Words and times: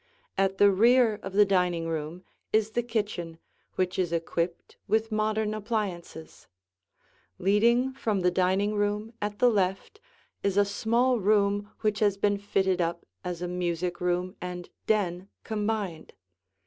At 0.35 0.57
the 0.57 0.71
rear 0.71 1.19
of 1.21 1.33
the 1.33 1.45
dining 1.45 1.87
room 1.87 2.23
is 2.51 2.71
the 2.71 2.81
kitchen 2.81 3.37
which 3.75 3.99
is 3.99 4.11
equipped 4.11 4.75
with 4.87 5.11
modern 5.11 5.53
appliances. 5.53 6.47
Leading 7.37 7.93
from 7.93 8.21
the 8.21 8.31
dining 8.31 8.73
room 8.73 9.13
at 9.21 9.37
the 9.37 9.51
left 9.51 9.99
is 10.41 10.57
a 10.57 10.65
small 10.65 11.19
room 11.19 11.69
which 11.81 11.99
has 11.99 12.17
been 12.17 12.39
fitted 12.39 12.81
up 12.81 13.05
as 13.23 13.43
a 13.43 13.47
music 13.47 14.01
room 14.01 14.35
and 14.41 14.71
den 14.87 15.29
combined. 15.43 16.13